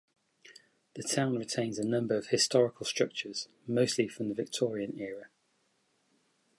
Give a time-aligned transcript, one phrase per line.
[0.95, 5.27] The town retains a number of historical structures, mostly from the Victorian era.